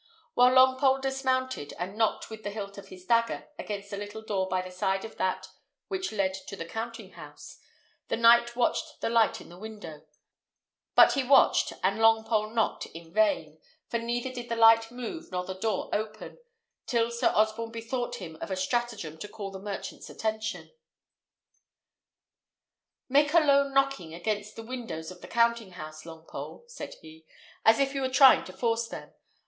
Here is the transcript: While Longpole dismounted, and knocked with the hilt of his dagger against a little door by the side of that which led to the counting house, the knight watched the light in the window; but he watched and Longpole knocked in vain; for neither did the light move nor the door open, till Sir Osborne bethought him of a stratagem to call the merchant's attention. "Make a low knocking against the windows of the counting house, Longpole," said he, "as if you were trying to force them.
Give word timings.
While 0.33 0.55
Longpole 0.55 0.99
dismounted, 0.99 1.75
and 1.77 1.95
knocked 1.95 2.27
with 2.31 2.41
the 2.41 2.49
hilt 2.49 2.79
of 2.79 2.87
his 2.87 3.05
dagger 3.05 3.47
against 3.59 3.93
a 3.93 3.97
little 3.97 4.23
door 4.23 4.47
by 4.49 4.63
the 4.63 4.71
side 4.71 5.05
of 5.05 5.15
that 5.17 5.49
which 5.89 6.11
led 6.11 6.33
to 6.47 6.55
the 6.55 6.65
counting 6.65 7.11
house, 7.11 7.59
the 8.07 8.17
knight 8.17 8.55
watched 8.55 8.99
the 9.01 9.11
light 9.11 9.39
in 9.39 9.49
the 9.49 9.59
window; 9.59 10.07
but 10.95 11.13
he 11.13 11.23
watched 11.23 11.73
and 11.83 11.99
Longpole 11.99 12.51
knocked 12.51 12.87
in 12.87 13.13
vain; 13.13 13.59
for 13.89 13.99
neither 13.99 14.31
did 14.33 14.49
the 14.49 14.55
light 14.55 14.89
move 14.89 15.31
nor 15.31 15.45
the 15.45 15.53
door 15.53 15.87
open, 15.93 16.39
till 16.87 17.11
Sir 17.11 17.31
Osborne 17.35 17.71
bethought 17.71 18.15
him 18.15 18.37
of 18.41 18.49
a 18.49 18.55
stratagem 18.55 19.19
to 19.19 19.27
call 19.27 19.51
the 19.51 19.59
merchant's 19.59 20.09
attention. 20.09 20.71
"Make 23.07 23.35
a 23.35 23.39
low 23.39 23.69
knocking 23.69 24.15
against 24.15 24.55
the 24.55 24.63
windows 24.63 25.11
of 25.11 25.21
the 25.21 25.27
counting 25.27 25.73
house, 25.73 26.05
Longpole," 26.05 26.67
said 26.67 26.95
he, 27.03 27.27
"as 27.63 27.77
if 27.77 27.93
you 27.93 28.01
were 28.01 28.09
trying 28.09 28.43
to 28.45 28.51
force 28.53 28.87
them. 28.87 29.13